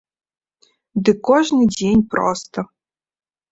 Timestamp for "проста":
2.17-2.59